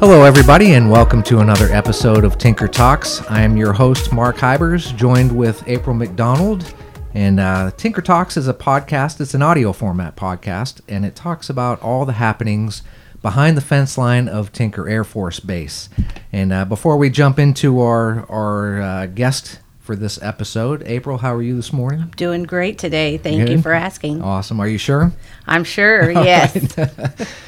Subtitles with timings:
[0.00, 3.20] Hello, everybody, and welcome to another episode of Tinker Talks.
[3.22, 6.72] I am your host, Mark Hybers, joined with April McDonald.
[7.14, 11.50] And uh, Tinker Talks is a podcast, it's an audio format podcast, and it talks
[11.50, 12.84] about all the happenings
[13.22, 15.88] behind the fence line of Tinker Air Force Base.
[16.32, 21.34] And uh, before we jump into our, our uh, guest for this episode, April, how
[21.34, 22.02] are you this morning?
[22.02, 23.18] I'm doing great today.
[23.18, 24.22] Thank you for asking.
[24.22, 24.60] Awesome.
[24.60, 25.10] Are you sure?
[25.44, 26.76] I'm sure, yes.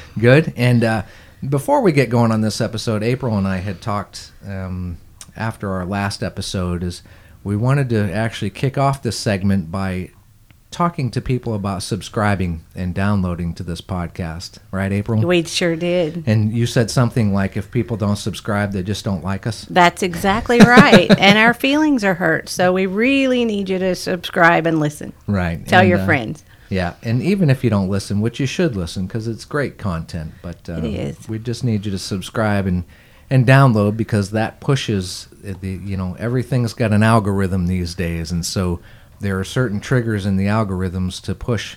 [0.19, 0.53] Good.
[0.57, 1.03] And uh,
[1.47, 4.97] before we get going on this episode, April and I had talked um,
[5.35, 6.83] after our last episode.
[6.83, 7.03] Is
[7.43, 10.11] we wanted to actually kick off this segment by
[10.71, 14.57] talking to people about subscribing and downloading to this podcast.
[14.71, 15.21] Right, April?
[15.21, 16.23] We sure did.
[16.25, 19.65] And you said something like, if people don't subscribe, they just don't like us.
[19.65, 21.11] That's exactly right.
[21.19, 22.47] and our feelings are hurt.
[22.47, 25.11] So we really need you to subscribe and listen.
[25.27, 25.65] Right.
[25.67, 26.43] Tell And, your uh, friends.
[26.71, 30.31] Yeah, and even if you don't listen, which you should listen because it's great content,
[30.41, 31.29] but uh, It is.
[31.29, 32.85] we just need you to subscribe and
[33.29, 38.31] and download because that pushes uh, the you know everything's got an algorithm these days,
[38.31, 38.79] and so
[39.19, 41.75] there are certain triggers in the algorithms to push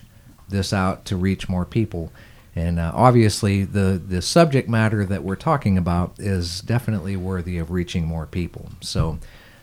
[0.48, 2.12] this out to reach more people.
[2.56, 7.72] And uh, obviously, the the subject matter that we're talking about is definitely worthy of
[7.72, 8.70] reaching more people.
[8.80, 9.18] So,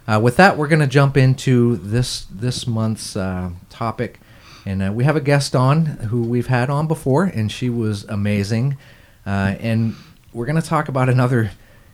[0.10, 4.20] uh, with that, we're going to jump into this this month's uh, topic.
[4.66, 8.04] And uh, we have a guest on who we've had on before, and she was
[8.06, 8.78] amazing.
[9.26, 9.96] Uh, and
[10.34, 11.52] we're going to talk about another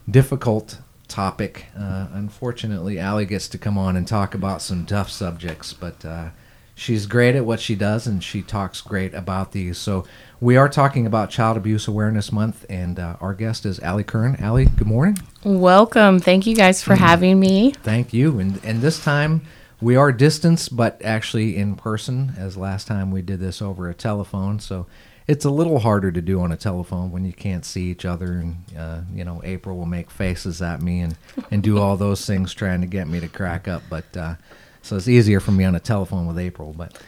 [0.09, 1.65] difficult topic.
[1.77, 6.29] Uh, unfortunately, Ali gets to come on and talk about some tough subjects, but uh,
[6.75, 9.77] she's great at what she does, and she talks great about these.
[9.77, 10.05] So
[10.39, 14.37] we are talking about Child Abuse Awareness Month, and uh, our guest is Ali Kern.
[14.43, 15.17] Ali, good morning.
[15.43, 16.19] Welcome.
[16.19, 17.71] Thank you guys for having me.
[17.83, 18.39] Thank you.
[18.39, 19.41] And and this time
[19.79, 23.93] we are distanced, but actually in person, as last time we did this over a
[23.93, 24.59] telephone.
[24.59, 24.87] So
[25.27, 28.33] it's a little harder to do on a telephone when you can't see each other.
[28.33, 31.17] And uh, you know, April will make faces at me and
[31.51, 33.83] and do all those things trying to get me to crack up.
[33.89, 34.35] But uh,
[34.81, 36.73] so it's easier for me on a telephone with April.
[36.75, 36.99] But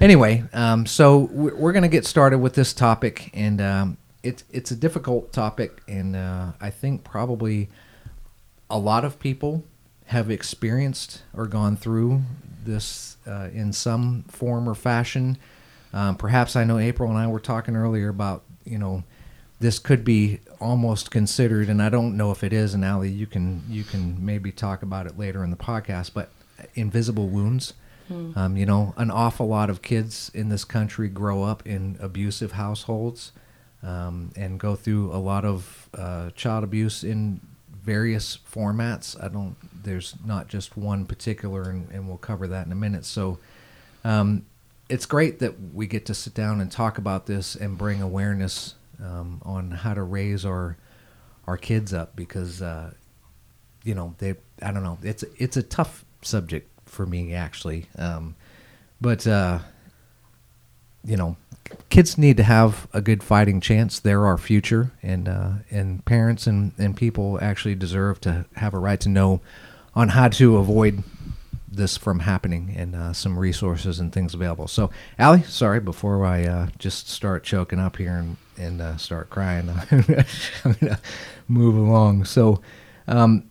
[0.00, 4.70] anyway, um, so we're, going to get started with this topic, and um, it's it's
[4.70, 7.68] a difficult topic, and uh, I think probably
[8.70, 9.64] a lot of people
[10.08, 12.22] have experienced or gone through
[12.64, 15.36] this uh, in some form or fashion.
[15.92, 19.04] Um, perhaps I know April and I were talking earlier about you know
[19.60, 22.74] this could be almost considered, and I don't know if it is.
[22.74, 26.30] And Ali, you can you can maybe talk about it later in the podcast, but
[26.74, 27.74] invisible wounds.
[28.36, 32.52] Um, you know, an awful lot of kids in this country grow up in abusive
[32.52, 33.32] households
[33.82, 37.40] um, and go through a lot of uh, child abuse in
[37.88, 39.16] various formats.
[39.22, 39.56] I don't.
[39.82, 43.06] There's not just one particular, and, and we'll cover that in a minute.
[43.06, 43.38] So,
[44.04, 44.44] um,
[44.90, 48.74] it's great that we get to sit down and talk about this and bring awareness
[49.02, 50.76] um, on how to raise our
[51.46, 52.92] our kids up because uh,
[53.84, 54.34] you know they.
[54.60, 54.98] I don't know.
[55.02, 58.36] It's it's a tough subject for me actually, um,
[59.00, 59.60] but uh,
[61.06, 61.38] you know
[61.90, 63.98] kids need to have a good fighting chance.
[63.98, 68.78] They're our future, and uh, and parents and, and people actually deserve to have a
[68.78, 69.40] right to know
[69.94, 71.02] on how to avoid
[71.70, 74.66] this from happening and uh, some resources and things available.
[74.68, 79.30] So, Ali, sorry, before I uh, just start choking up here and and uh, start
[79.30, 80.98] crying, I'm gonna
[81.48, 82.24] move along.
[82.24, 82.60] So.
[83.06, 83.50] Um,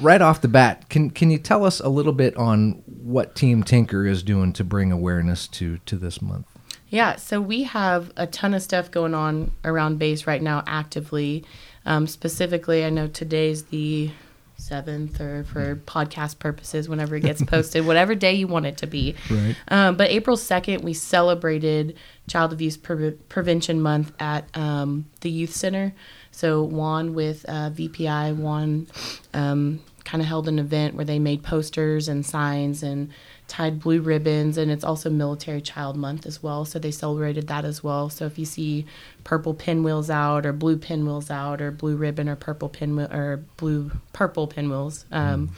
[0.00, 3.62] Right off the bat, can can you tell us a little bit on what Team
[3.62, 6.46] Tinker is doing to bring awareness to to this month?
[6.92, 11.42] Yeah, so we have a ton of stuff going on around base right now actively.
[11.86, 14.10] Um, specifically, I know today's the
[14.56, 18.86] seventh, or for podcast purposes, whenever it gets posted, whatever day you want it to
[18.86, 19.14] be.
[19.30, 19.56] Right.
[19.68, 21.96] Um, but April 2nd, we celebrated
[22.28, 25.94] Child Abuse Pre- Prevention Month at um, the Youth Center.
[26.30, 28.86] So Juan with uh, VPI, Juan
[29.32, 33.10] um, kind of held an event where they made posters and signs and
[33.52, 34.56] tied blue ribbons.
[34.56, 36.64] And it's also Military Child Month as well.
[36.64, 38.08] So they celebrated that as well.
[38.08, 38.86] So if you see
[39.24, 43.90] purple pinwheels out or blue pinwheels out or blue ribbon or purple pinwheel or blue
[44.14, 45.50] purple pinwheels, um,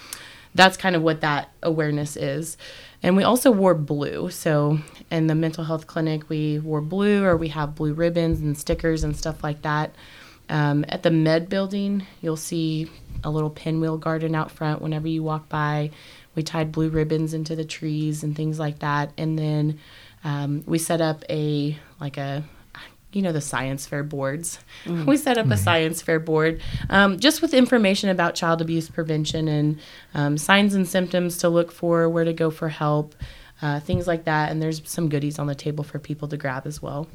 [0.57, 2.57] that's kind of what that awareness is.
[3.01, 4.29] And we also wore blue.
[4.29, 4.79] So
[5.13, 9.05] in the mental health clinic, we wore blue or we have blue ribbons and stickers
[9.05, 9.95] and stuff like that.
[10.49, 12.91] Um, at the med building, you'll see
[13.23, 15.91] a little pinwheel garden out front whenever you walk by.
[16.35, 19.13] We tied blue ribbons into the trees and things like that.
[19.17, 19.79] And then
[20.25, 22.45] um, we set up a, like a,
[23.13, 24.59] you know the science fair boards.
[25.07, 26.61] We set up a science fair board
[26.91, 29.79] um, just with information about child abuse prevention and
[30.15, 33.15] um, signs and symptoms to look for, where to go for help,
[33.63, 34.51] uh, things like that.
[34.51, 37.07] And there's some goodies on the table for people to grab as well.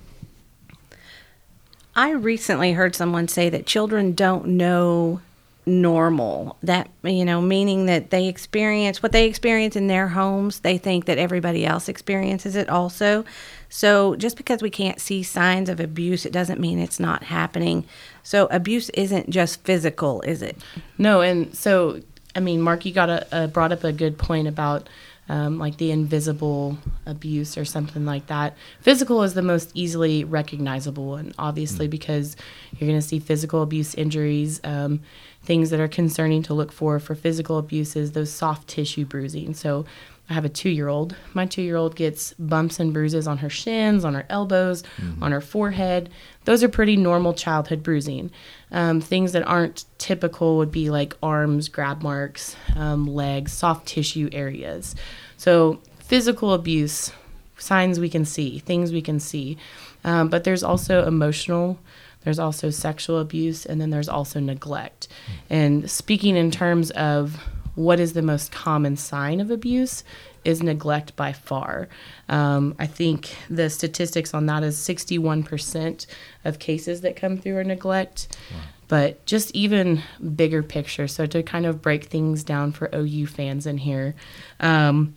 [2.00, 5.20] I recently heard someone say that children don't know
[5.66, 6.56] normal.
[6.64, 11.04] That, you know, meaning that they experience what they experience in their homes, they think
[11.08, 13.26] that everybody else experiences it also.
[13.68, 17.84] So just because we can't see signs of abuse, it doesn't mean it's not happening.
[18.24, 20.56] So abuse isn't just physical, is it?
[20.98, 22.00] No, and so
[22.34, 24.88] I mean, Mark, you got a, uh, brought up a good point about
[25.30, 28.58] um, like the invisible abuse or something like that.
[28.82, 31.92] Physical is the most easily recognizable, and obviously mm.
[31.92, 32.36] because
[32.78, 35.00] you're going to see physical abuse injuries, um,
[35.44, 39.54] things that are concerning to look for for physical abuse is those soft tissue bruising.
[39.54, 39.86] So
[40.30, 41.16] I have a two year old.
[41.34, 45.24] My two year old gets bumps and bruises on her shins, on her elbows, mm-hmm.
[45.24, 46.10] on her forehead.
[46.46, 48.32] Those are pretty normal childhood bruising.
[48.72, 54.30] Um, things that aren't typical would be like arms, grab marks, um, legs, soft tissue
[54.32, 54.96] areas.
[55.38, 57.12] So, physical abuse,
[57.58, 59.58] signs we can see, things we can see.
[60.04, 61.80] Um, but there's also emotional,
[62.24, 65.08] there's also sexual abuse, and then there's also neglect.
[65.08, 65.54] Mm-hmm.
[65.54, 67.44] And speaking in terms of
[67.80, 70.04] what is the most common sign of abuse
[70.44, 71.88] is neglect by far.
[72.28, 76.06] Um, I think the statistics on that is 61%
[76.44, 78.38] of cases that come through are neglect.
[78.52, 78.60] Wow.
[78.90, 80.04] But just even
[80.36, 81.08] bigger picture.
[81.08, 84.14] So to kind of break things down for OU fans in here,
[84.60, 85.16] um,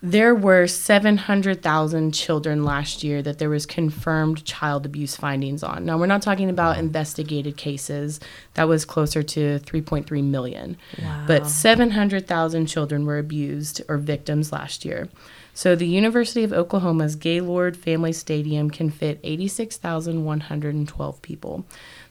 [0.00, 5.84] there were 700,000 children last year that there was confirmed child abuse findings on.
[5.84, 8.20] Now, we're not talking about investigated cases.
[8.54, 10.76] That was closer to 3.3 million.
[11.02, 11.24] Wow.
[11.26, 15.08] But 700,000 children were abused or victims last year.
[15.52, 21.66] So the University of Oklahoma's Gaylord Family Stadium can fit 86,112 people.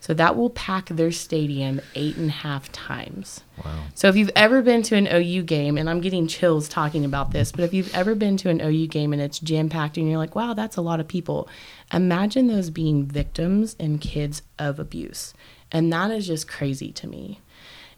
[0.07, 3.42] So that will pack their stadium eight and a half times.
[3.62, 3.83] Wow.
[3.94, 7.31] So if you've ever been to an OU game, and I'm getting chills talking about
[7.31, 10.07] this, but if you've ever been to an OU game and it's jam packed and
[10.07, 11.50] you're like, wow, that's a lot of people,
[11.92, 15.33] imagine those being victims and kids of abuse.
[15.74, 17.42] And that is just crazy to me.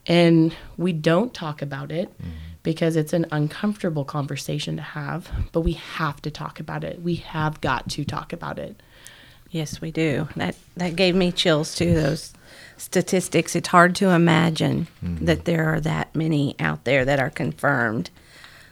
[0.08, 2.10] And we don't talk about it.
[2.18, 7.02] Mm-hmm because it's an uncomfortable conversation to have, but we have to talk about it.
[7.02, 8.82] We have got to talk about it.
[9.52, 10.28] Yes, we do.
[10.36, 11.94] That that gave me chills too.
[11.94, 12.34] Those
[12.78, 13.56] statistics.
[13.56, 15.26] It's hard to imagine mm-hmm.
[15.26, 18.10] that there are that many out there that are confirmed.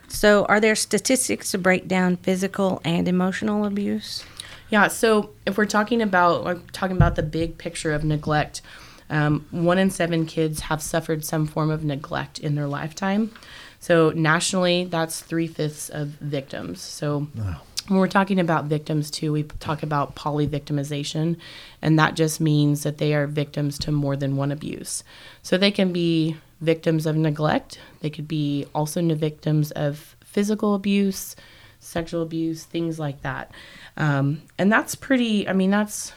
[0.08, 4.24] So, are there statistics to break down physical and emotional abuse?
[4.70, 4.88] Yeah.
[4.88, 8.62] So, if we're talking about we're talking about the big picture of neglect,
[9.10, 13.32] um, one in seven kids have suffered some form of neglect in their lifetime.
[13.80, 16.82] So nationally, that's three fifths of victims.
[16.82, 17.62] So wow.
[17.88, 21.38] When we're talking about victims too, we talk about polyvictimization,
[21.82, 25.04] and that just means that they are victims to more than one abuse.
[25.42, 27.80] So they can be victims of neglect.
[28.02, 31.36] They could be also victims of physical abuse,
[31.80, 33.52] sexual abuse, things like that.
[33.96, 35.48] Um, and that's pretty.
[35.48, 36.14] I mean, that's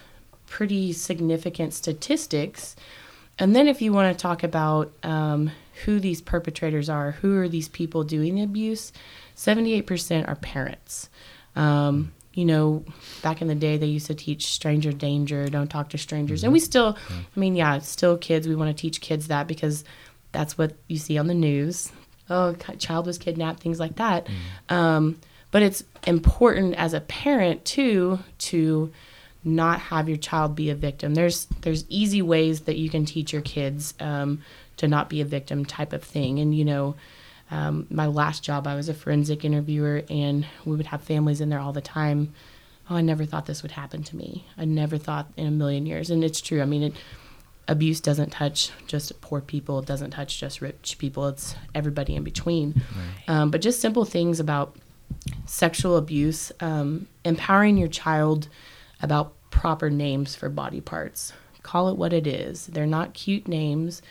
[0.47, 2.75] pretty significant statistics.
[3.39, 5.51] And then if you want to talk about um,
[5.85, 8.93] who these perpetrators are, who are these people doing the abuse,
[9.35, 11.09] 78% are parents.
[11.57, 12.85] Um, you know,
[13.23, 16.41] back in the day, they used to teach stranger danger, don't talk to strangers.
[16.41, 16.47] Mm-hmm.
[16.47, 19.85] And we still, I mean, yeah, still kids, we want to teach kids that because
[20.33, 21.91] that's what you see on the news.
[22.29, 24.27] Oh, child was kidnapped, things like that.
[24.27, 24.75] Mm-hmm.
[24.75, 25.19] Um,
[25.51, 28.93] but it's important as a parent, too, to
[29.43, 31.15] not have your child be a victim.
[31.15, 34.43] There's there's easy ways that you can teach your kids um,
[34.77, 36.39] to not be a victim type of thing.
[36.39, 36.95] And, you know,
[37.51, 41.49] um, my last job, I was a forensic interviewer, and we would have families in
[41.49, 42.33] there all the time.
[42.89, 44.47] Oh, I never thought this would happen to me.
[44.57, 46.11] I never thought in a million years.
[46.11, 46.61] And it's true.
[46.63, 46.95] I mean, it,
[47.69, 52.25] abuse doesn't touch just poor people, it doesn't touch just rich people, it's everybody in
[52.25, 52.75] between.
[52.75, 53.35] Right.
[53.35, 54.77] Um, but just simple things about
[55.47, 58.49] sexual abuse, um, empowering your child
[59.03, 61.33] about proper names for body parts.
[61.63, 62.67] Call it what it is.
[62.67, 64.03] They're not cute names.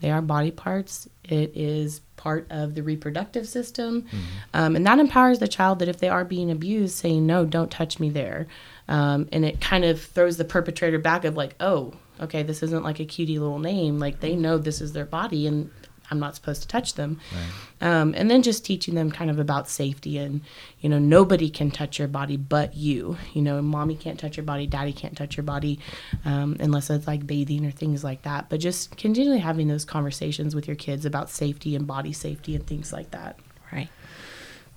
[0.00, 1.08] They are body parts.
[1.24, 4.02] It is part of the reproductive system.
[4.02, 4.18] Mm-hmm.
[4.54, 7.70] Um, and that empowers the child that if they are being abused, saying, no, don't
[7.70, 8.46] touch me there.
[8.88, 12.84] Um, and it kind of throws the perpetrator back of like, oh, okay, this isn't
[12.84, 13.98] like a cutie little name.
[13.98, 15.70] Like they know this is their body and
[16.10, 17.20] I'm not supposed to touch them.
[17.32, 17.88] Right.
[17.88, 20.42] Um, and then just teaching them kind of about safety and,
[20.80, 23.16] you know, nobody can touch your body but you.
[23.32, 25.78] You know, mommy can't touch your body, daddy can't touch your body
[26.24, 28.48] um, unless it's like bathing or things like that.
[28.48, 32.66] But just continually having those conversations with your kids about safety and body safety and
[32.66, 33.38] things like that.
[33.72, 33.88] Right.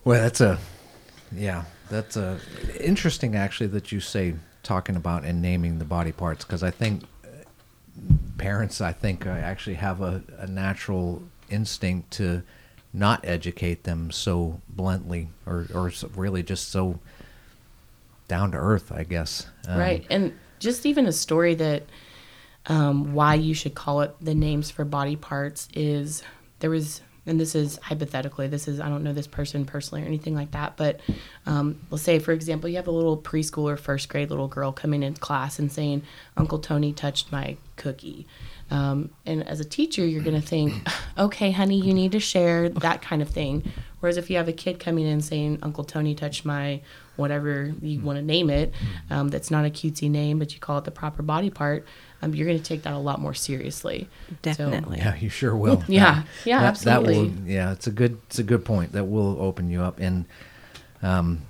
[0.04, 0.58] Well, that's a,
[1.32, 2.40] yeah, that's a
[2.80, 7.04] interesting actually that you say talking about and naming the body parts because I think
[8.38, 12.44] parents, I think, uh, actually have a, a natural instinct to
[12.94, 17.00] not educate them so bluntly or, or really just so
[18.28, 19.48] down to earth, I guess.
[19.68, 20.06] Um, right.
[20.10, 21.84] And just even a story that
[22.68, 26.24] um, why you should call it the names for body parts is
[26.60, 30.06] there was and this is hypothetically this is i don't know this person personally or
[30.06, 31.00] anything like that but
[31.46, 34.72] um, let's say for example you have a little preschool or first grade little girl
[34.72, 36.02] coming in class and saying
[36.36, 38.28] uncle tony touched my cookie
[38.70, 40.74] um, and as a teacher you're going to think
[41.18, 43.64] okay honey you need to share that kind of thing
[44.00, 46.82] whereas if you have a kid coming in saying uncle tony touched my
[47.16, 48.74] whatever you want to name it
[49.10, 51.86] um, that's not a cutesy name but you call it the proper body part
[52.22, 54.10] um, you're going to take that a lot more seriously.
[54.42, 54.98] Definitely.
[54.98, 55.84] So, yeah, you sure will.
[55.88, 57.14] yeah, yeah, that, absolutely.
[57.14, 58.94] That will, yeah, it's a good, it's a good point.
[58.94, 60.26] That will open you up, and
[61.04, 61.44] um,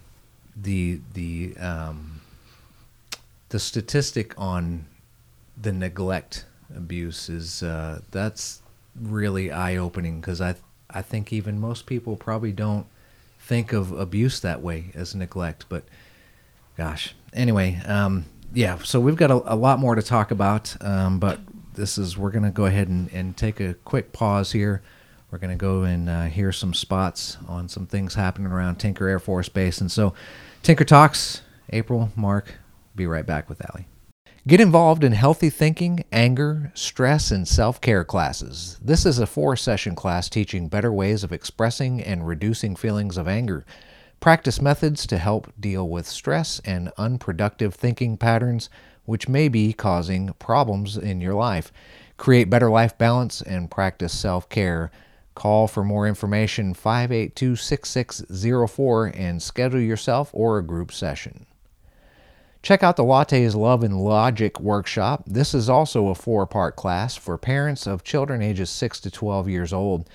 [0.56, 2.22] the the um,
[3.50, 4.86] the statistic on
[5.60, 6.46] the neglect
[6.76, 8.62] abuse is uh, that's
[9.00, 10.56] really eye opening because I
[10.90, 12.88] I think even most people probably don't
[13.40, 15.84] think of abuse that way as neglect, but
[16.78, 17.82] gosh, anyway.
[17.86, 21.40] Um, yeah, so we've got a, a, lot more to talk about, um, but
[21.74, 24.82] this is we're to go ahead and, and, take a quick pause here.
[25.30, 29.20] We're to go and uh, hear some spots on some things happening around Tinker Air
[29.20, 29.82] Force Base.
[29.82, 30.14] And so,
[30.64, 32.56] Tinker Talks, April, Mark,
[32.96, 33.88] be right back with Ali.
[34.48, 38.80] Get involved in healthy thinking, anger, stress, and self care classes.
[38.82, 43.28] This is a four session class teaching better ways of expressing and reducing feelings of
[43.28, 43.66] anger.
[44.22, 48.70] Practice methods to help deal with stress and unproductive thinking patterns
[49.04, 51.74] which may be causing problems in your life.
[52.16, 54.92] Create better life balance and practice self care.
[55.36, 61.48] Call for more information 582 6604 and schedule yourself or a group session.
[62.64, 65.24] Check out the Lattes Love and Logic workshop.
[65.26, 69.48] This is also a four part class for parents of children ages 6 to 12
[69.48, 70.10] years old.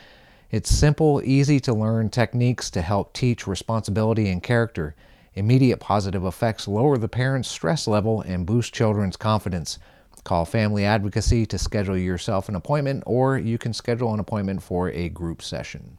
[0.50, 4.94] It's simple, easy to learn techniques to help teach responsibility and character.
[5.34, 9.78] Immediate positive effects lower the parent's stress level and boost children's confidence.
[10.24, 14.90] Call Family Advocacy to schedule yourself an appointment, or you can schedule an appointment for
[14.90, 15.98] a group session.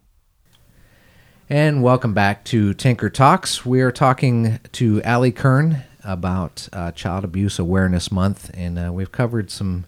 [1.50, 3.66] And welcome back to Tinker Talks.
[3.66, 9.12] We are talking to Ali Kern about uh, Child Abuse Awareness Month, and uh, we've
[9.12, 9.86] covered some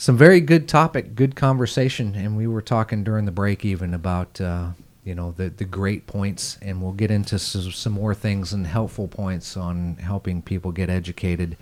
[0.00, 4.40] some very good topic, good conversation, and we were talking during the break even about
[4.40, 4.68] uh,
[5.04, 8.66] you know the the great points, and we'll get into some, some more things and
[8.66, 11.56] helpful points on helping people get educated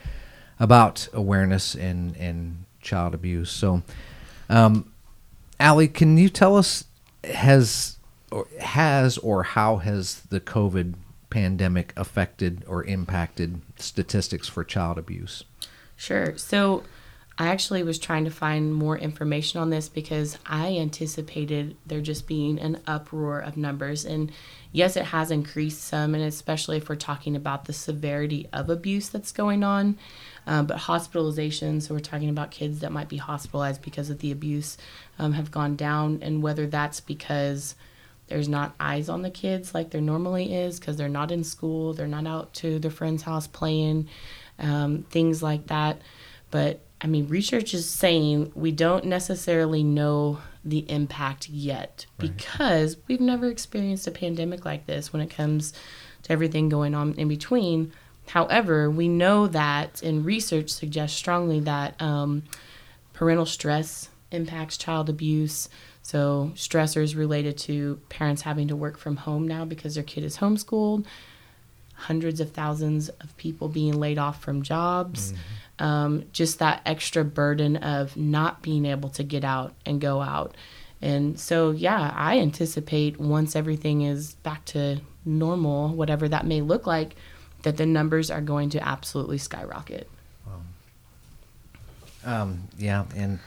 [0.59, 3.51] about awareness and and child abuse.
[3.51, 3.83] So,
[4.49, 4.93] um,
[5.59, 6.85] Ali, can you tell us
[7.25, 7.97] has
[8.31, 10.95] or has or how has the COVID
[11.31, 15.45] pandemic affected or impacted statistics for child abuse?
[15.97, 16.37] Sure.
[16.37, 16.85] So
[17.39, 22.27] I actually was trying to find more information on this because I anticipated there just
[22.27, 24.07] being an uproar of numbers.
[24.07, 24.33] And
[24.73, 29.11] yes, it has increased some, and especially if we're talking about the severity of abuse
[29.11, 29.99] that's going on.
[30.47, 34.33] Um, but hospitalizations, so we're talking about kids that might be hospitalized because of the
[34.33, 34.79] abuse,
[35.19, 36.21] um, have gone down.
[36.23, 37.75] And whether that's because
[38.29, 41.93] there's not eyes on the kids like there normally is, because they're not in school,
[41.93, 44.09] they're not out to their friend's house playing,
[44.59, 46.01] um, things like that.
[46.51, 52.37] But I mean, research is saying we don't necessarily know the impact yet right.
[52.37, 55.73] because we've never experienced a pandemic like this when it comes
[56.25, 57.93] to everything going on in between.
[58.29, 62.43] However, we know that, and research suggests strongly that um,
[63.13, 65.69] parental stress impacts child abuse.
[66.07, 70.37] So, stressors related to parents having to work from home now because their kid is
[70.37, 71.05] homeschooled,
[71.95, 75.33] hundreds of thousands of people being laid off from jobs.
[75.33, 75.41] Mm-hmm
[75.79, 80.55] um, just that extra burden of not being able to get out and go out.
[81.03, 86.87] And so, yeah, I anticipate once everything is back to normal, whatever that may look
[86.87, 87.17] like,
[87.63, 90.09] that the numbers are going to absolutely skyrocket.
[92.25, 93.39] Um, yeah, and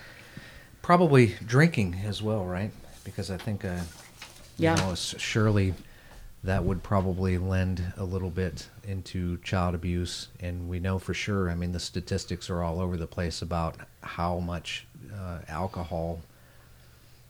[0.90, 2.72] probably drinking as well, right?
[3.04, 3.78] Because I think, uh,
[4.58, 5.76] yeah, know, surely
[6.44, 10.30] that would probably lend a little bit into child abuse.
[10.40, 13.76] And we know for sure, I mean, the statistics are all over the place about
[14.02, 16.22] how much uh, alcohol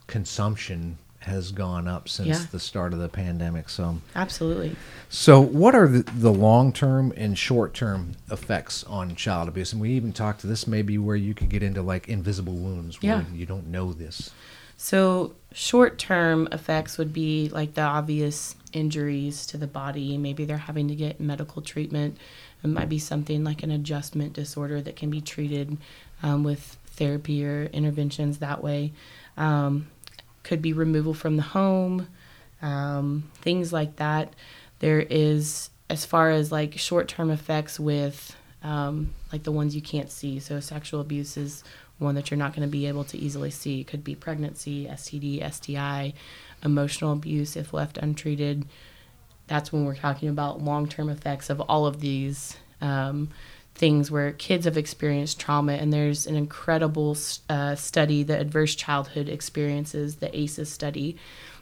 [0.08, 2.46] consumption has gone up since yeah.
[2.52, 3.70] the start of the pandemic.
[3.70, 4.76] So absolutely.
[5.10, 9.74] So, what are the, the long term and short term effects on child abuse?
[9.74, 13.02] And we even talked to this maybe where you could get into like invisible wounds
[13.02, 13.24] where yeah.
[13.34, 14.32] you don't know this.
[14.78, 20.18] So, short term effects would be like the obvious injuries to the body.
[20.18, 22.18] Maybe they're having to get medical treatment.
[22.64, 25.78] It might be something like an adjustment disorder that can be treated
[26.24, 28.92] um, with therapy or interventions that way.
[29.38, 29.88] Um,
[30.50, 32.08] could be removal from the home,
[32.64, 34.34] um, things like that.
[34.80, 39.82] There is, as far as like short term effects with um, like the ones you
[39.82, 40.40] can't see.
[40.40, 41.64] So sexual abuse is
[42.00, 43.82] one that you're not going to be able to easily see.
[43.82, 46.16] It could be pregnancy, STD, STI,
[46.64, 48.66] emotional abuse if left untreated.
[49.46, 53.30] That's when we're talking about long term effects of all of these um,
[53.80, 55.74] things where kids have experienced trauma.
[55.74, 57.18] And there's an incredible
[57.48, 61.16] uh, study, the Adverse Childhood Experiences, the ACEs study,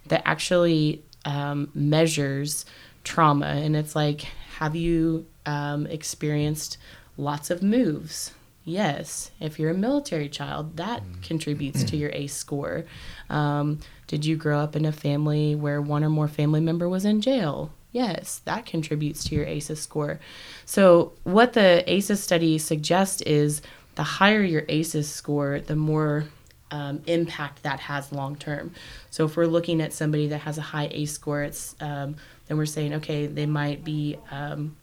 [0.07, 2.65] that actually um, measures
[3.03, 3.45] trauma.
[3.45, 4.21] And it's like,
[4.57, 6.79] have you um, experienced
[7.17, 8.33] lots of moves?
[8.65, 9.29] Yes.
[9.39, 11.21] If you're a military child, that mm.
[11.21, 12.85] contributes to your ACE score.
[13.29, 17.05] Um, did you grow up in a family where one or more family member was
[17.05, 17.71] in jail?
[17.91, 20.19] Yes, that contributes to your ACEs score.
[20.65, 23.61] So, what the ACEs study suggests is
[23.95, 26.25] the higher your ACEs score, the more
[26.69, 28.73] um, impact that has long term.
[29.09, 32.17] So, if we're looking at somebody that has a high ACE score, it's um,
[32.47, 34.75] then we're saying, okay, they might be um,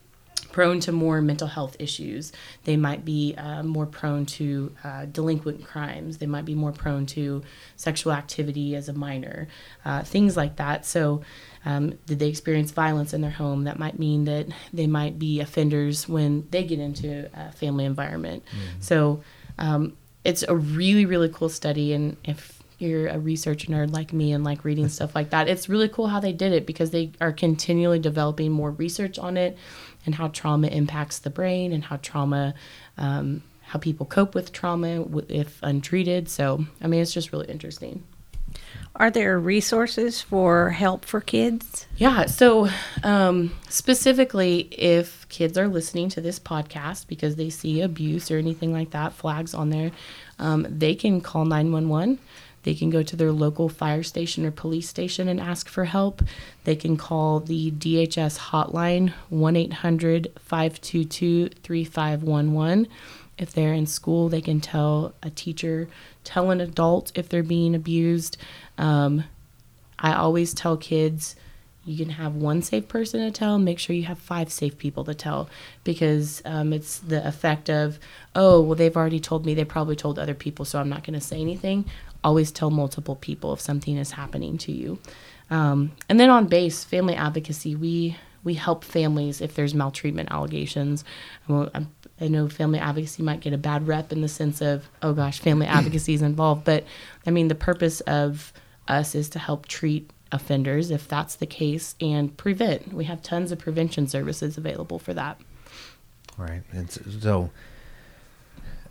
[0.54, 2.32] prone to more mental health issues.
[2.62, 6.18] They might be uh, more prone to uh, delinquent crimes.
[6.18, 7.42] They might be more prone to
[7.75, 9.49] sexual activity as a minor,
[9.84, 10.87] uh, things like that.
[10.87, 11.23] So,
[11.64, 13.64] um, did they experience violence in their home?
[13.64, 18.44] That might mean that they might be offenders when they get into a family environment.
[18.47, 18.80] Mm-hmm.
[18.80, 19.23] So,
[19.59, 21.92] um, it's a really, really cool study.
[21.92, 25.68] And if you're a research nerd like me and like reading stuff like that, it's
[25.68, 29.56] really cool how they did it because they are continually developing more research on it
[30.06, 32.54] and how trauma impacts the brain and how trauma,
[32.99, 36.28] um, how people cope with trauma if untreated.
[36.28, 38.02] So, I mean, it's just really interesting.
[38.96, 41.87] Are there resources for help for kids?
[41.96, 42.26] Yeah.
[42.26, 42.68] So,
[43.02, 48.73] um, specifically, if kids are listening to this podcast because they see abuse or anything
[48.73, 49.90] like that, flags on there,
[50.38, 52.20] um, they can call 911.
[52.62, 56.23] They can go to their local fire station or police station and ask for help.
[56.62, 62.88] They can call the DHS hotline 1 800 522 3511.
[63.38, 65.88] If they're in school, they can tell a teacher,
[66.22, 68.37] tell an adult if they're being abused.
[68.78, 69.24] Um,
[69.98, 71.37] I always tell kids
[71.87, 75.04] you can have one safe person to tell make sure you have five safe people
[75.04, 75.50] to tell
[75.85, 77.98] because um, it's the effect of
[78.35, 81.12] oh well they've already told me they probably told other people so i'm not going
[81.12, 81.85] to say anything
[82.24, 84.98] always tell multiple people if something is happening to you.
[85.50, 91.04] Um, and then on base, family advocacy, we we help families if there's maltreatment allegations.
[91.48, 91.87] I
[92.29, 95.66] know family advocacy might get a bad rep in the sense of, oh gosh, family
[95.66, 96.64] advocacy is involved.
[96.64, 96.85] But
[97.27, 98.53] I mean, the purpose of
[98.88, 102.92] us is to help treat offenders if that's the case and prevent.
[102.92, 105.40] We have tons of prevention services available for that.
[106.37, 106.62] Right.
[106.72, 107.50] And so,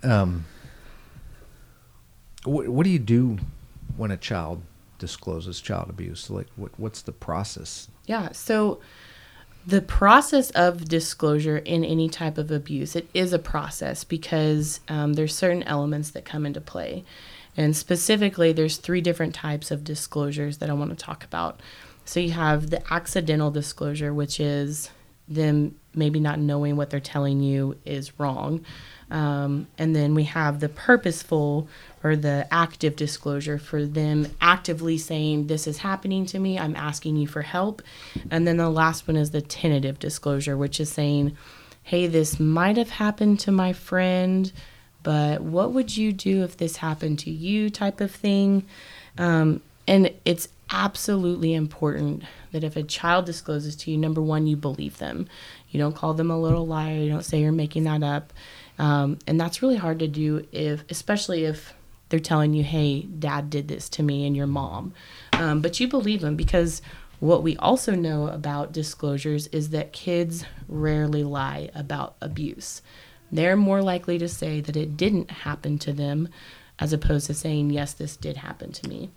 [0.02, 0.44] um,
[2.44, 3.38] what, what do you do
[3.96, 4.62] when a child
[4.98, 6.30] discloses child abuse?
[6.30, 7.88] Like, what, what's the process?
[8.06, 8.32] Yeah.
[8.32, 8.80] So,
[9.66, 15.14] the process of disclosure in any type of abuse it is a process because um,
[15.14, 17.04] there's certain elements that come into play.
[17.56, 21.60] And specifically there's three different types of disclosures that i want to talk about.
[22.04, 24.90] So you have the accidental disclosure which is
[25.26, 28.64] them maybe not knowing what they're telling you is wrong
[29.10, 31.68] um, and then we have the purposeful
[32.02, 37.16] or the active disclosure for them actively saying, This is happening to me, I'm asking
[37.16, 37.82] you for help.
[38.30, 41.36] And then the last one is the tentative disclosure, which is saying,
[41.82, 44.50] Hey, this might have happened to my friend,
[45.02, 48.64] but what would you do if this happened to you, type of thing.
[49.18, 54.56] Um, and it's absolutely important that if a child discloses to you, number one, you
[54.56, 55.28] believe them.
[55.74, 58.32] You don't call them a little liar, you don't say you're making that up.
[58.78, 61.74] Um, and that's really hard to do if, especially if
[62.08, 64.94] they're telling you, hey, dad did this to me and your mom.
[65.32, 66.80] Um, but you believe them because
[67.18, 72.80] what we also know about disclosures is that kids rarely lie about abuse.
[73.32, 76.28] They're more likely to say that it didn't happen to them
[76.78, 79.10] as opposed to saying, yes, this did happen to me.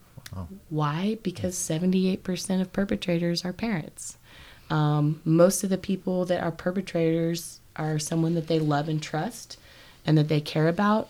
[0.70, 1.20] Why?
[1.22, 4.18] Because 78% of perpetrators are parents.
[4.70, 9.58] Um, most of the people that are perpetrators are someone that they love and trust
[10.06, 11.10] and that they care about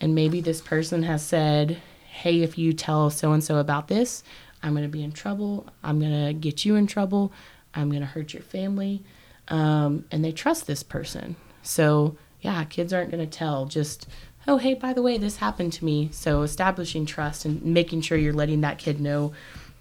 [0.00, 4.22] and maybe this person has said, hey, if you tell so and so about this,
[4.62, 5.66] I'm going to be in trouble.
[5.82, 7.32] I'm going to get you in trouble.
[7.74, 9.02] I'm going to hurt your family.
[9.48, 11.36] Um, and they trust this person.
[11.62, 14.08] So, yeah, kids aren't going to tell just,
[14.46, 16.08] oh, hey, by the way, this happened to me.
[16.12, 19.32] So, establishing trust and making sure you're letting that kid know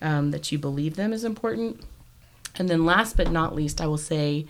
[0.01, 1.81] um, that you believe them is important.
[2.57, 4.45] And then, last but not least, I will say,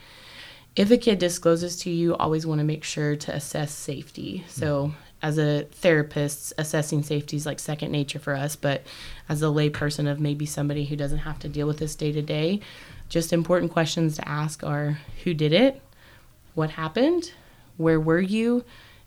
[0.76, 4.40] if a kid discloses to you, always want to make sure to assess safety.
[4.40, 4.50] Hmm.
[4.50, 4.92] So,
[5.22, 8.56] as a therapist, assessing safety is like second nature for us.
[8.56, 8.84] But
[9.28, 12.22] as a layperson of maybe somebody who doesn't have to deal with this day to
[12.22, 12.60] day,
[13.10, 15.82] just important questions to ask are who did it?
[16.54, 17.32] What happened?
[17.78, 18.64] where were you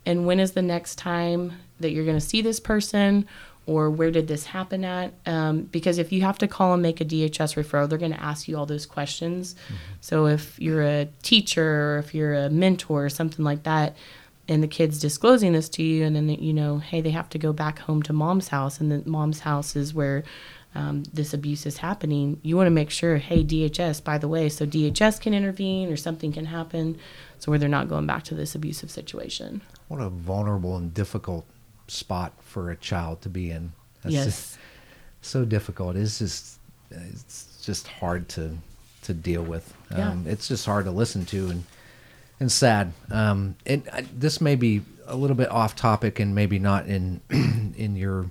[0.06, 3.26] and when is the next time that you're going to see this person
[3.68, 5.12] or where did this happen at?
[5.26, 8.22] Um, because if you have to call and make a dhs referral they're going to
[8.22, 9.54] ask you all those questions.
[9.54, 9.74] Mm-hmm.
[10.00, 13.96] so if you're a teacher or if you're a mentor or something like that
[14.48, 17.38] and the kid's disclosing this to you and then you know hey they have to
[17.38, 20.24] go back home to mom's house and then mom's house is where
[20.74, 24.48] um, this abuse is happening you want to make sure hey dhs by the way
[24.48, 26.98] so dhs can intervene or something can happen
[27.38, 29.60] so where they're not going back to this abusive situation.
[29.88, 31.46] What a vulnerable and difficult
[31.88, 33.72] spot for a child to be in.
[34.02, 34.58] That's yes.
[35.20, 35.96] so difficult.
[35.96, 36.58] It's just
[36.90, 38.56] it's just hard to
[39.02, 39.72] to deal with.
[39.90, 40.10] Yeah.
[40.10, 41.64] Um, it's just hard to listen to and
[42.40, 42.92] and sad.
[43.10, 47.20] Um, and uh, this may be a little bit off topic and maybe not in
[47.76, 48.30] in your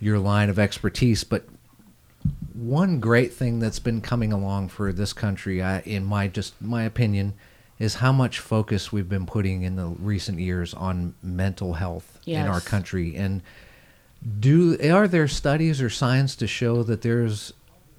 [0.00, 1.44] your line of expertise, but
[2.54, 6.84] one great thing that's been coming along for this country, I, in my just my
[6.84, 7.34] opinion,
[7.78, 12.44] is how much focus we've been putting in the recent years on mental health yes.
[12.44, 13.16] in our country.
[13.16, 13.42] And
[14.38, 17.52] do are there studies or science to show that there's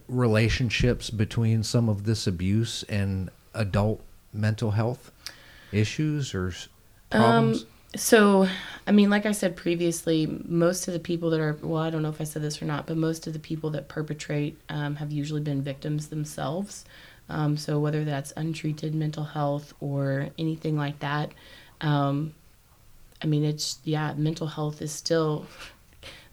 [0.07, 4.01] relationships between some of this abuse and adult
[4.33, 5.11] mental health?
[5.71, 6.53] issues or
[7.09, 7.61] problems?
[7.61, 8.47] Um, so,
[8.87, 12.01] I mean, like I said previously, most of the people that are, well, I don't
[12.01, 14.95] know if I said this or not, but most of the people that perpetrate um,
[14.95, 16.85] have usually been victims themselves.
[17.27, 21.31] Um, so, whether that's untreated mental health or anything like that,
[21.81, 22.33] um,
[23.21, 25.45] I mean, it's, yeah, mental health is still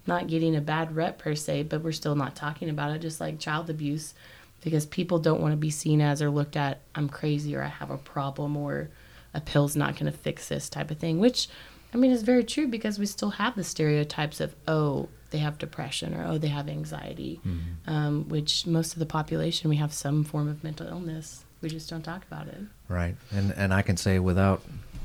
[0.07, 3.21] not getting a bad rep per se, but we're still not talking about it, just
[3.21, 4.15] like child abuse,
[4.63, 7.69] because people don't want to be seen as or looked at, I'm crazy or I
[7.69, 8.89] have a problem or,
[9.35, 11.49] a pill's not going to fix this type of thing, which
[11.93, 15.59] I mean is very true because we still have the stereotypes of oh they have
[15.59, 17.91] depression or oh they have anxiety, mm-hmm.
[17.91, 21.45] um, which most of the population we have some form of mental illness.
[21.61, 22.61] We just don't talk about it.
[22.89, 24.63] Right, and and I can say without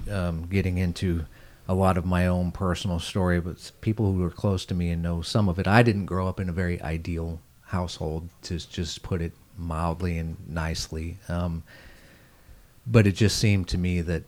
[0.10, 1.26] um, getting into
[1.68, 5.02] a lot of my own personal story, but people who are close to me and
[5.02, 5.68] know some of it.
[5.68, 10.38] I didn't grow up in a very ideal household, to just put it mildly and
[10.48, 11.18] nicely.
[11.30, 11.64] Um,
[12.86, 14.24] but it just seemed to me that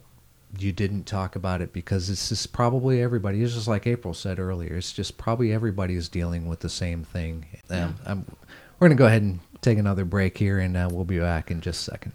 [0.58, 3.44] you didn't talk about it because it's just probably everybody.
[3.44, 4.76] It's just like April said earlier.
[4.76, 7.46] It's just probably everybody is dealing with the same thing.
[7.70, 8.16] Um, yeah.
[8.80, 11.52] we're going to go ahead and take another break here, and uh, we'll be back
[11.52, 12.14] in just a second.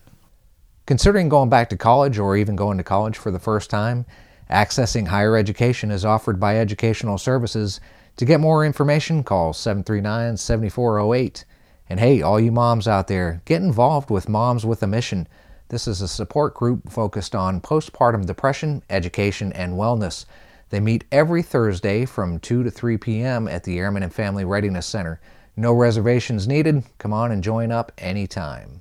[0.87, 4.07] Considering going back to college or even going to college for the first time,
[4.51, 7.81] accessing higher education is offered by Educational Services.
[8.17, 11.45] To get more information, call 739 7408.
[11.89, 15.27] And hey, all you moms out there, get involved with Moms with a Mission.
[15.69, 20.27] This is a support group focused on postpartum depression, education, and wellness.
[20.71, 23.49] They meet every Thursday from 2 to 3 p.m.
[23.49, 25.21] at the Airmen and Family Readiness Center.
[25.57, 26.85] No reservations needed.
[26.99, 28.81] Come on and join up anytime.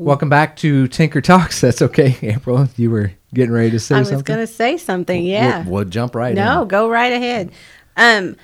[0.00, 1.60] Welcome back to Tinker Talks.
[1.60, 2.66] That's okay, April.
[2.78, 4.14] You were getting ready to say something.
[4.14, 5.22] I was going to say something.
[5.22, 5.64] Yeah.
[5.64, 6.46] We'll, we'll jump right no, in.
[6.46, 7.52] No, go right ahead.
[7.98, 8.36] Um,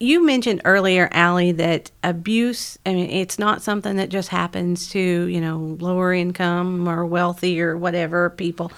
[0.00, 4.98] you mentioned earlier, Ali, that abuse, I mean, it's not something that just happens to,
[4.98, 8.72] you know, lower income or wealthy or whatever people.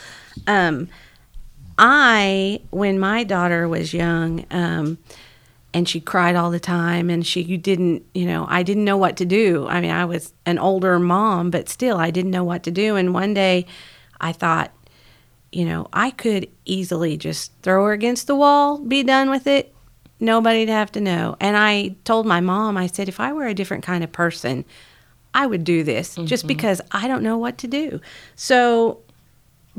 [0.47, 0.91] Um,
[1.79, 4.99] I, when my daughter was young, um,
[5.75, 9.17] and she cried all the time and she didn't, you know, I didn't know what
[9.19, 9.67] to do.
[9.69, 12.97] I mean, I was an older mom, but still I didn't know what to do.
[12.97, 13.67] And one day
[14.21, 14.73] I thought,
[15.51, 19.75] you know, I could easily just throw her against the wall, be done with it,
[20.21, 21.37] nobody'd have to know.
[21.41, 24.65] And I told my mom, I said, if I were a different kind of person,
[25.35, 26.27] I would do this mm-hmm.
[26.27, 28.01] just because I don't know what to do.
[28.35, 29.01] So,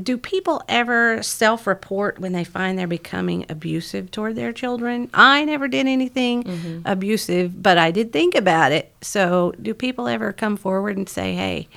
[0.02, 5.10] do people ever self report when they find they're becoming abusive toward their children?
[5.14, 6.82] I never did anything mm-hmm.
[6.86, 8.92] abusive, but I did think about it.
[9.02, 11.68] So, do people ever come forward and say, hey,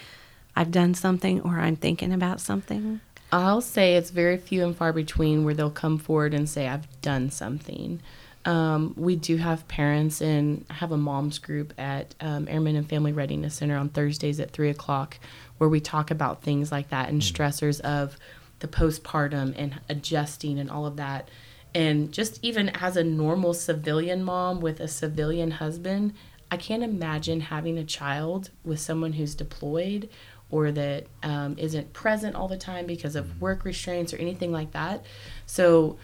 [0.55, 3.01] I've done something or I'm thinking about something?
[3.33, 7.01] I'll say it's very few and far between where they'll come forward and say, I've
[7.03, 8.01] done something.
[8.47, 13.13] Um, we do have parents and have a moms group at um, Airmen and Family
[13.13, 15.19] Readiness Center on Thursdays at three o'clock,
[15.59, 17.33] where we talk about things like that and mm.
[17.33, 18.17] stressors of
[18.61, 21.29] the postpartum and adjusting and all of that.
[21.75, 26.15] And just even as a normal civilian mom with a civilian husband,
[26.51, 30.09] I can't imagine having a child with someone who's deployed
[30.49, 33.41] or that um, not present all the time because of mm.
[33.41, 35.05] work restraints or anything like that.
[35.45, 35.99] So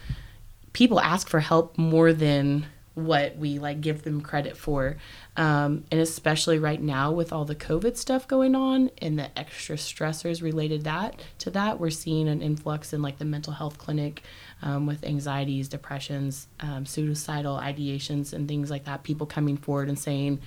[0.73, 4.97] people ask for help more than what we like give them credit for
[5.37, 9.77] um, and especially right now with all the covid stuff going on and the extra
[9.77, 14.23] stressors related that to that we're seeing an influx in like the mental health clinic
[14.61, 19.99] um, with anxieties depressions um, suicidal ideations and things like that people coming forward and
[19.99, 20.39] saying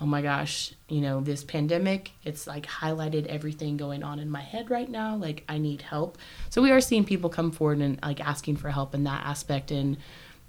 [0.00, 4.42] oh my gosh, you know, this pandemic, it's like highlighted everything going on in my
[4.42, 5.16] head right now.
[5.16, 6.18] Like, I need help.
[6.50, 9.70] So, we are seeing people come forward and like asking for help in that aspect.
[9.70, 9.96] And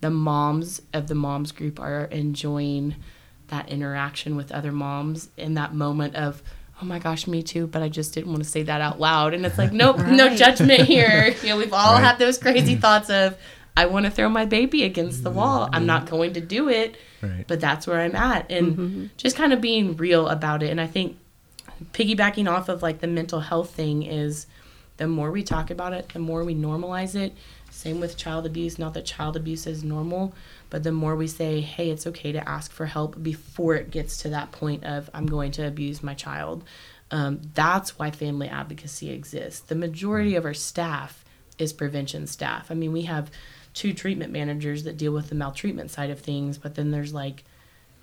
[0.02, 2.96] the moms of the moms group are enjoying
[3.48, 6.44] that interaction with other moms in that moment of,
[6.82, 9.34] oh my gosh, me too, but I just didn't want to say that out loud.
[9.34, 11.34] And it's like, nope, no judgment here.
[11.42, 12.04] You know, we've all Right.
[12.04, 12.82] had those crazy mm-hmm.
[12.82, 13.38] thoughts of,
[13.76, 15.64] I want to throw my baby against the wall.
[15.66, 15.86] I'm mm-hmm.
[15.86, 17.46] not going to do it, Right.
[17.48, 18.52] but that's where I'm at.
[18.52, 19.06] And mm-hmm.
[19.18, 20.72] just kind of being real about it.
[20.72, 21.18] And I think
[21.94, 24.48] piggybacking off of like the mental health thing is
[24.98, 27.34] the more we talk about it, the more we normalize it.
[27.78, 28.80] Same with child abuse.
[28.80, 30.34] Not that child abuse is normal,
[30.72, 34.18] but the more we say, hey, it's okay to ask for help before it gets
[34.24, 36.64] to that point of, I'm going to abuse my child.
[37.12, 39.60] Um, that's why family advocacy exists.
[39.60, 41.24] The majority of our staff
[41.60, 42.72] is prevention staff.
[42.72, 43.30] I mean, we have
[43.76, 47.44] two treatment managers that deal with the maltreatment side of things, but then there's like,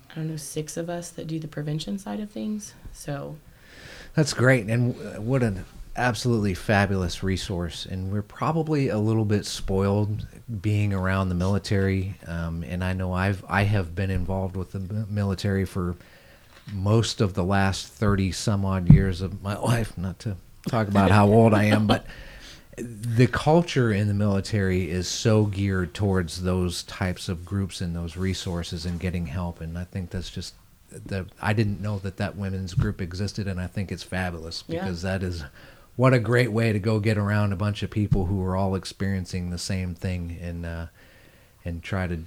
[0.09, 2.73] I don't know, six of us that do the prevention side of things.
[2.93, 3.35] So,
[4.15, 7.85] That's great, and what an absolutely fabulous resource.
[7.85, 10.25] And we're probably a little bit spoiled
[10.61, 12.15] being around the military.
[12.27, 14.79] Um, and I know I've I have been involved with the
[15.09, 15.95] military for
[16.73, 19.97] most of the last thirty some odd years of my life.
[19.97, 20.35] Not to
[20.67, 22.05] talk about how old I am, but
[22.77, 28.17] the culture in the military is so geared towards those types of groups and those
[28.17, 30.53] resources and getting help and i think that's just
[30.89, 34.81] the i didn't know that that women's group existed and i think it's fabulous Yeah.
[34.81, 35.45] because that is
[35.95, 38.75] what a great way to go get around a bunch of people who are all
[38.75, 40.87] experiencing the same thing and uh,
[41.63, 42.19] and try to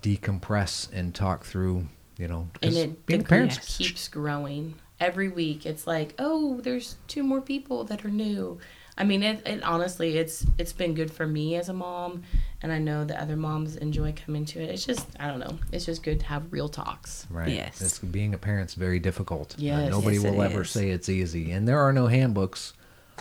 [0.00, 1.86] decompress and talk through
[2.18, 5.66] you know and it being a the parent group keeps growing every week.
[5.66, 8.58] It's like, oh, there's two more people that are new.
[8.96, 12.22] I mean, it, it honestly, it's it's been good for me as a mom,
[12.62, 14.68] and I know that other moms enjoy coming to it.
[14.70, 17.26] It's just, I don't know, it's just good to have real talks.
[17.30, 17.48] Right.
[17.48, 17.80] Yes.
[17.80, 19.54] It's, being a parent's very difficult.
[19.54, 19.90] Uh, Yes.
[19.90, 20.70] nobody Yes, will ever is.
[20.70, 22.74] say it's easy, and there are no handbooks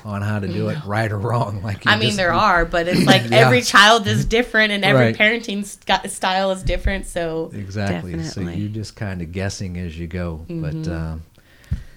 [0.06, 1.62] on how to do it right or wrong.
[1.64, 3.38] Like I mean, just- there are, but it's like Yeah.
[3.46, 5.18] every child is different, and every Right.
[5.18, 7.06] parenting st- style is different.
[7.08, 8.24] So exactly.
[8.24, 10.92] So you're just kind of guessing as you go, but Mm-hmm.
[10.92, 11.24] um,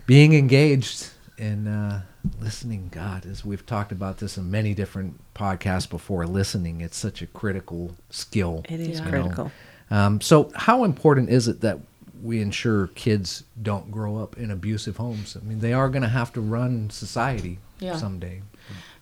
[0.07, 1.99] being engaged and uh,
[2.41, 7.23] listening, God, as we've talked about this in many different podcasts before, listening it's such
[7.23, 8.65] a critical skill.
[8.69, 9.07] It is Yeah.
[9.07, 9.11] you know.
[9.23, 9.53] critical.
[9.91, 11.79] Um, so, how important is it that
[12.23, 15.37] we ensure kids don't grow up in abusive homes?
[15.41, 17.97] I mean, they are going to have to run society Yeah.
[17.97, 18.43] someday.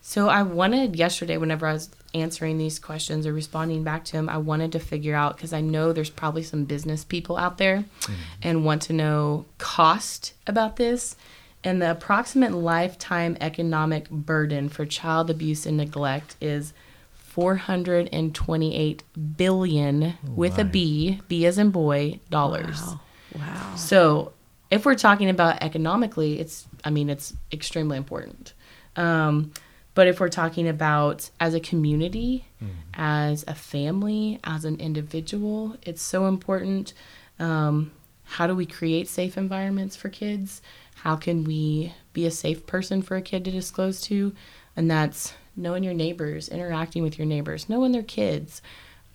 [0.04, 4.28] So I wanted yesterday, whenever I was answering these questions or responding back to them,
[4.28, 7.84] I wanted to figure out because I know there's probably some business people out there
[8.00, 8.12] mm-hmm.
[8.42, 11.14] and want to know cost about this.
[11.62, 16.72] And the approximate lifetime economic burden for child abuse and neglect is
[17.12, 19.02] 428
[19.36, 20.70] billion oh with a my.
[20.70, 22.82] B, B as in boy, dollars.
[22.82, 23.00] Wow.
[23.38, 23.76] Wow.
[23.76, 24.32] So,
[24.70, 28.52] if we're talking about economically, it's I mean it's extremely important.
[28.96, 29.52] Um,
[29.94, 32.46] but if we're talking about as a community,
[32.94, 36.94] as a family, as an individual, it's so important.
[37.38, 37.92] Um,
[38.24, 40.62] how do we create safe environments for kids?
[40.96, 44.34] How can we be a safe person for a kid to disclose to?
[44.76, 48.62] And that's knowing your neighbors, interacting with your neighbors, knowing their kids,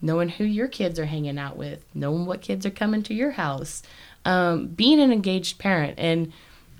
[0.01, 3.31] knowing who your kids are hanging out with, knowing what kids are coming to your
[3.31, 3.81] house,
[4.25, 5.95] um, being an engaged parent.
[5.97, 6.31] And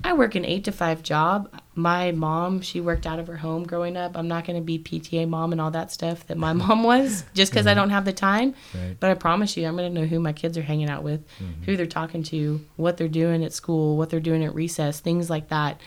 [0.04, 1.50] I work an eight to five job.
[1.76, 4.16] My mom, she worked out of her home growing up.
[4.16, 7.24] I'm not going to be PTA mom and all that stuff that my mom was
[7.34, 8.54] just because I don't have the time.
[8.74, 8.96] Right.
[9.00, 11.24] But I promise you, I'm going to know who my kids are hanging out with,
[11.66, 15.30] who they're talking to, what they're doing at school, what they're doing at recess, things
[15.30, 15.82] like that.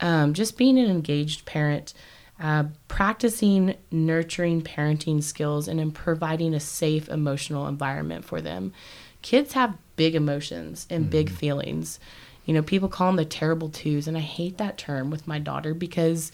[0.00, 1.94] Um, just being an engaged parent,
[2.40, 8.72] uh, practicing nurturing parenting skills, and in providing a safe emotional environment for them.
[9.22, 12.00] Kids have big emotions and big feelings.
[12.44, 15.38] You know, people call them the terrible twos, and I hate that term with my
[15.38, 16.32] daughter because,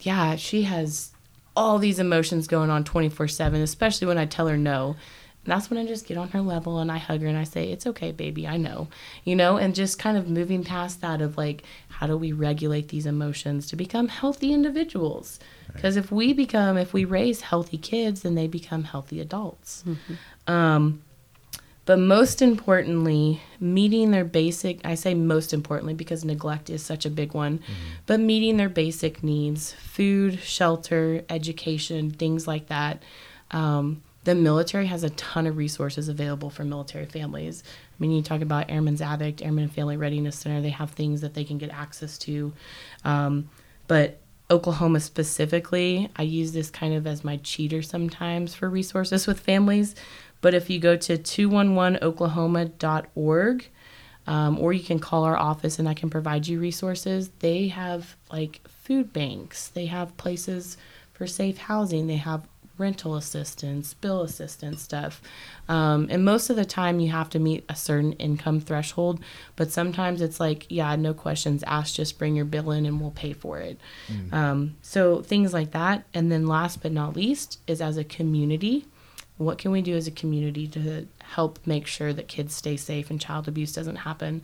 [0.00, 1.12] yeah, she has
[1.56, 4.96] all these emotions going on 24 7, especially when I tell her no.
[5.44, 7.44] And that's when I just get on her level and I hug her and I
[7.44, 8.88] say, It's okay, baby, I know.
[9.24, 12.88] You know, and just kind of moving past that of like, how do we regulate
[12.88, 15.38] these emotions to become healthy individuals?
[15.72, 19.84] Because if we become, if we raise healthy kids, then they become healthy adults.
[20.46, 21.02] Um,
[21.86, 27.10] but most importantly, meeting their basic, I say most importantly because neglect is such a
[27.10, 27.60] big one,
[28.06, 33.02] but meeting their basic needs food, shelter, education, things like that.
[33.50, 37.62] Um, the military has a ton of resources available for military families.
[37.66, 41.34] I mean, you talk about Airman's Addict, Airman Family Readiness Center, they have things that
[41.34, 42.52] they can get access to.
[43.04, 43.50] Um,
[43.86, 44.20] but
[44.50, 49.94] Oklahoma specifically, I use this kind of as my cheater sometimes for resources with families.
[50.44, 53.68] But if you go to 211oklahoma.org,
[54.26, 57.30] um, or you can call our office and I can provide you resources.
[57.38, 60.76] They have like food banks, they have places
[61.14, 65.22] for safe housing, they have rental assistance, bill assistance stuff.
[65.66, 69.20] Um, and most of the time, you have to meet a certain income threshold,
[69.56, 73.12] but sometimes it's like, yeah, no questions asked, just bring your bill in and we'll
[73.12, 73.80] pay for it.
[74.12, 74.32] Mm.
[74.34, 76.04] Um, so things like that.
[76.12, 78.84] And then last but not least is as a community,
[79.36, 83.10] what can we do as a community to help make sure that kids stay safe
[83.10, 84.42] and child abuse doesn't happen?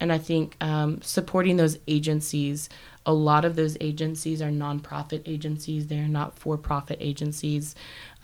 [0.00, 2.68] And I think um, supporting those agencies,
[3.04, 7.74] a lot of those agencies are nonprofit agencies, they're not for profit agencies.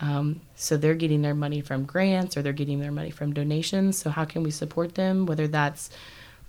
[0.01, 3.99] Um, so they're getting their money from grants or they're getting their money from donations.
[3.99, 5.27] So, how can we support them?
[5.27, 5.91] Whether that's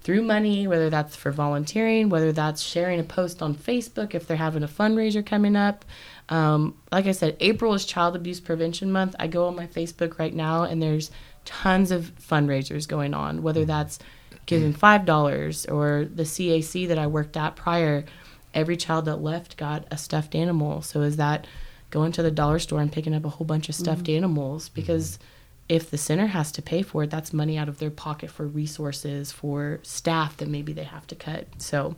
[0.06, 4.38] through money, whether that's for volunteering, whether that's sharing a post on Facebook if they're
[4.38, 5.84] having a fundraiser coming up.
[6.30, 9.16] Um, like I said, April is Child Abuse Prevention Month.
[9.18, 11.10] I go on my Facebook right now and there's
[11.44, 13.70] tons of fundraisers going on, whether mm-hmm.
[13.70, 13.98] that's
[14.46, 18.06] giving $5 or the CAC that I worked at prior.
[18.54, 20.84] Every child that left got a stuffed animal.
[20.84, 21.48] So is that
[21.90, 24.18] going to the dollar store and picking up a whole bunch of stuffed mm-hmm.
[24.18, 24.70] animals?
[24.70, 25.32] Because mm-hmm
[25.68, 28.46] if the center has to pay for it, that's money out of their pocket for
[28.46, 31.48] resources, for staff that maybe they have to cut.
[31.58, 31.96] So,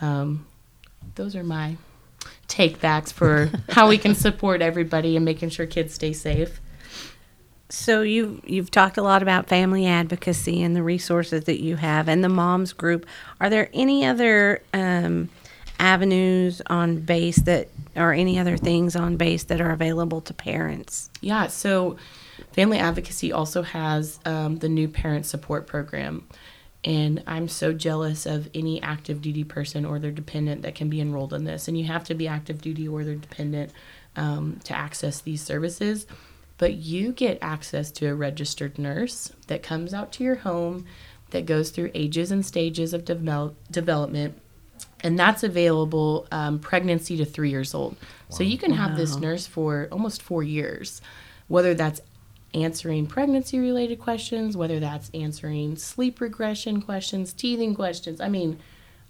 [0.00, 0.46] um,
[1.14, 1.76] those are my
[2.48, 6.60] takebacks for how we can support everybody and making sure kids stay safe.
[7.70, 12.08] So you you've talked a lot about family advocacy and the resources that you have
[12.08, 13.06] and the moms group.
[13.40, 15.28] Are there any other um,
[15.78, 21.10] avenues on base that or any other things on base that are available to parents?
[21.20, 21.96] Yeah, so
[22.54, 26.24] Family Advocacy also has um, the new parent support program.
[26.84, 31.00] And I'm so jealous of any active duty person or their dependent that can be
[31.00, 31.66] enrolled in this.
[31.66, 33.72] And you have to be active duty or their dependent
[34.14, 36.06] um, to access these services.
[36.56, 40.86] But you get access to a registered nurse that comes out to your home,
[41.30, 44.40] that goes through ages and stages of devel- development.
[45.00, 47.94] And that's available um, pregnancy to three years old.
[47.94, 48.36] Wow.
[48.36, 48.96] So you can have wow.
[48.96, 51.00] this nurse for almost four years,
[51.48, 52.00] whether that's
[52.54, 58.20] answering pregnancy related questions, whether that's answering sleep regression questions, teething questions.
[58.20, 58.58] I mean,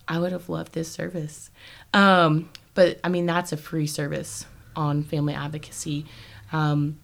[0.09, 1.51] I would have loved this service.
[1.93, 6.07] Um, but I mean, that's a free service on family advocacy.
[6.53, 6.99] Um,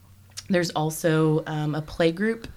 [0.49, 2.49] there's also um, a play group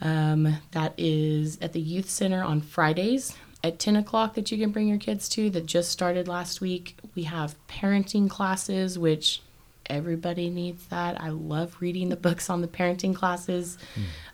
[0.00, 3.34] um, that is at the youth center on Fridays
[3.64, 6.96] at 10 o'clock that you can bring your kids to that just started last week.
[7.14, 9.42] We have parenting classes, which
[9.88, 11.20] everybody needs that.
[11.20, 13.78] I love reading the books on the parenting classes.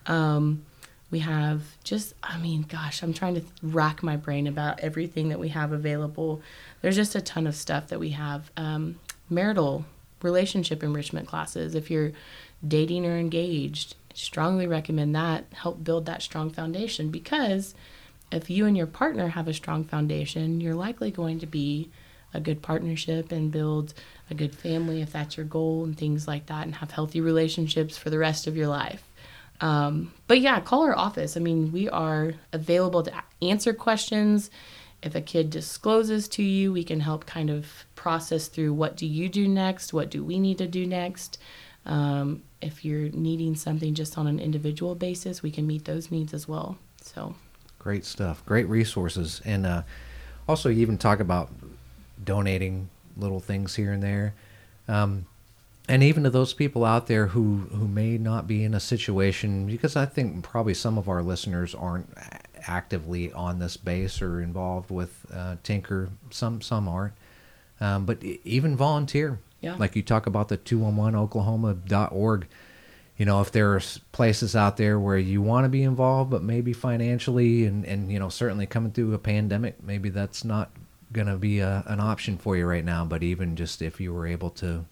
[0.06, 0.12] Mm.
[0.12, 0.66] Um,
[1.10, 5.38] we have just, I mean, gosh, I'm trying to rack my brain about everything that
[5.38, 6.42] we have available.
[6.82, 8.50] There's just a ton of stuff that we have.
[8.56, 8.98] Um,
[9.30, 9.84] marital
[10.22, 11.74] relationship enrichment classes.
[11.74, 12.12] If you're
[12.66, 15.44] dating or engaged, strongly recommend that.
[15.52, 17.74] Help build that strong foundation because
[18.32, 21.90] if you and your partner have a strong foundation, you're likely going to be
[22.34, 23.94] a good partnership and build
[24.30, 27.96] a good family if that's your goal and things like that and have healthy relationships
[27.96, 29.02] for the rest of your life.
[29.60, 31.36] Um, but yeah, call our office.
[31.36, 34.50] I mean, we are available to answer questions.
[35.02, 39.06] If a kid discloses to you, we can help kind of process through what do
[39.06, 39.92] you do next?
[39.92, 41.38] What do we need to do next?
[41.86, 46.32] Um, if you're needing something just on an individual basis, we can meet those needs
[46.32, 46.78] as well.
[47.02, 47.34] So
[47.78, 49.82] great stuff, great resources, and uh,
[50.48, 51.50] also you even talk about
[52.22, 54.34] donating little things here and there.
[54.88, 55.26] Um,
[55.88, 59.66] and even to those people out there who, who may not be in a situation,
[59.66, 62.08] because I think probably some of our listeners aren't
[62.66, 66.08] actively on this base or involved with uh, Tinker.
[66.30, 67.12] Some some aren't,
[67.80, 69.38] um, but even volunteer.
[69.60, 69.76] Yeah.
[69.76, 72.46] Like you talk about the 211oklahoma.org.
[73.16, 73.80] You know, if there are
[74.12, 78.18] places out there where you want to be involved, but maybe financially and, and you
[78.18, 80.70] know, certainly coming through a pandemic, maybe that's not
[81.14, 83.06] going to be a, an option for you right now.
[83.06, 84.84] But even just if you were able to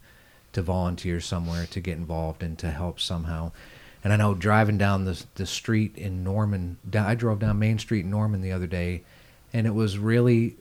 [0.53, 3.51] to volunteer somewhere to get involved and to help somehow.
[4.05, 8.05] And I know driving down the the street in Norman, I drove down Main Street
[8.05, 9.03] in Norman the other day,
[9.53, 10.57] and it was really,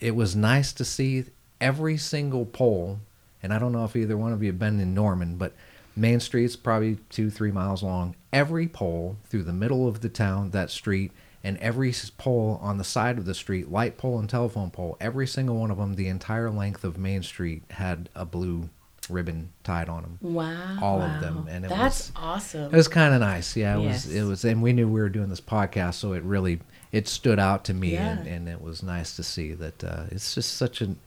[0.00, 1.24] it was nice to see
[1.60, 3.00] every single pole.
[3.42, 5.54] And I don't know if either one of you have been in Norman, but
[5.96, 8.14] Main Street's probably two, three miles long.
[8.32, 11.12] Every pole through the middle of the town, that street,
[11.42, 15.26] and every pole on the side of the street, light pole and telephone pole, every
[15.26, 18.68] single one of them, the entire length of Main Street had a blue
[19.08, 20.18] ribbon tied on them.
[20.20, 20.78] Wow!
[20.80, 22.72] All of them, and it that's was, awesome.
[22.72, 23.56] It was kind of nice.
[23.56, 24.06] Yeah, it yes.
[24.06, 24.14] was.
[24.14, 26.60] It was, and we knew we were doing this podcast, so it really
[26.92, 28.18] it stood out to me, yeah.
[28.18, 30.98] and, and it was nice to see that uh, it's just such an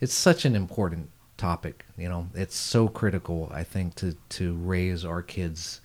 [0.00, 1.84] it's such an important topic.
[1.96, 3.50] You know, it's so critical.
[3.52, 5.80] I think to to raise our kids.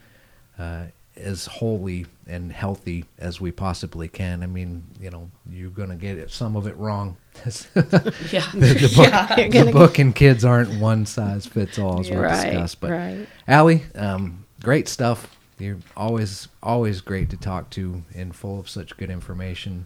[0.58, 0.86] Uh,
[1.16, 4.42] as holy and healthy as we possibly can.
[4.44, 7.18] I mean, you know, you're going to get it, some of it wrong.
[7.46, 8.50] Yeah.
[8.54, 9.36] the book, Yeah.
[9.36, 12.76] The gonna- book and kids aren't one size fits all, as we'll Right, discuss.
[12.76, 13.28] But right.
[13.48, 15.36] Ali, um, great stuff.
[15.60, 19.86] You're always always great to talk to and full of such good information.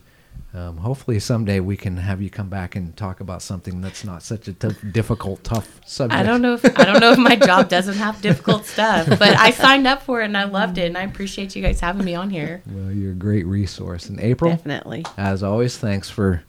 [0.54, 4.24] Um, hopefully someday we can have you come back and talk about something that's not
[4.24, 6.20] such a difficult, tough subject.
[6.20, 9.22] I don't know if I don't know if my job doesn't have difficult stuff, but
[9.38, 12.06] I signed up for it and I loved it, and I appreciate you guys having
[12.06, 12.62] me on here.
[12.66, 14.10] Well, you're a great resource.
[14.10, 15.06] And April, Definitely.
[15.18, 16.44] as always, thanks for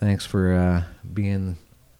[0.00, 0.82] thanks for uh,
[1.14, 1.56] being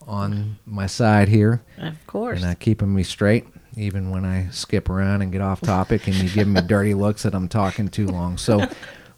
[0.07, 2.41] on my side here Of course.
[2.43, 3.45] and uh, keeping me straight,
[3.77, 7.23] even when I skip around and get off topic, and you give me dirty looks
[7.25, 8.37] that I'm talking too long.
[8.39, 8.69] So,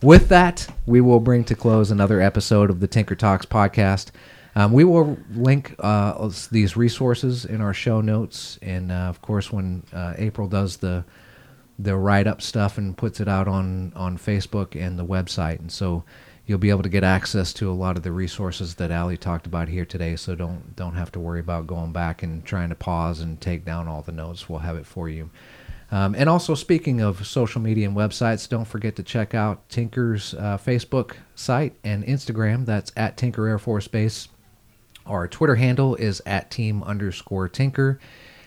[0.03, 4.11] with that, we will bring to close another episode of the Tinker Talks podcast.
[4.55, 9.53] Um, we will link uh, these resources in our show notes, and uh, of course,
[9.53, 11.05] when uh, April does the
[11.81, 15.71] the write up stuff and puts it out on on Facebook and the website, and
[15.71, 16.03] so
[16.47, 19.47] you'll be able to get access to a lot of the resources that Ali talked
[19.47, 20.17] about here today.
[20.17, 23.65] So don't don't have to worry about going back and trying to pause and take
[23.65, 24.49] down all the notes.
[24.49, 25.31] We'll have it for you.
[25.91, 30.35] Um, and also, speaking of social media and websites, don't forget to check out Tinker's
[30.35, 32.67] uh, Facebook site and Instagram.
[32.67, 34.29] That's at Tinker Air Force Base.
[35.07, 37.99] Our Twitter handle is at team underscore tinker.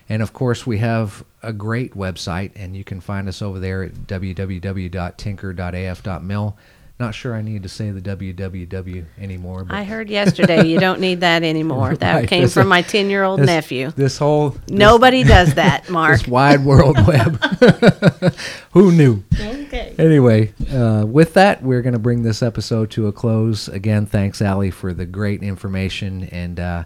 [0.08, 3.82] And of course, we have a great website, and you can find us over there
[3.82, 6.56] at www.tinker.af.mil.
[7.02, 9.64] Not sure I need to say the www anymore.
[9.64, 11.96] But I heard yesterday you don't need that anymore.
[11.96, 13.90] That came This- from my 10 year old nephew.
[13.90, 16.18] This whole this- Nobody does that, Mark.
[16.20, 17.42] this wide world web.
[18.70, 19.24] Who knew?
[19.34, 19.96] Okay.
[19.98, 23.66] Anyway, uh, with that, we're going to bring this episode to a close.
[23.66, 26.24] Again, thanks, Ali, for the great information.
[26.30, 26.84] And uh,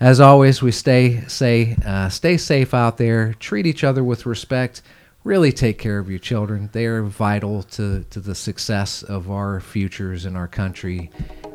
[0.00, 3.34] as always, we stay say uh, stay safe out there.
[3.34, 4.82] Treat each other with respect.
[5.24, 6.68] Really take care of your children.
[6.72, 11.10] They are vital to, to the success of our futures in our country.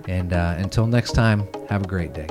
[0.07, 2.27] And uh, until next time, have a great day.